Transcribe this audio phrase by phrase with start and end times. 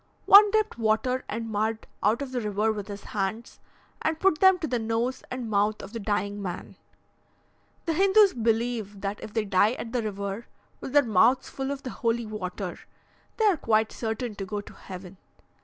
[0.25, 3.59] One dipped water and mud out of the river with his hands,
[4.01, 6.75] and put them to the nose and mouth of the dying man.
[7.85, 10.47] The Hindoos believe that if they die at the river
[10.79, 12.79] with their mouths full of the holy water,
[13.37, 15.17] they are quite certain to go to heaven.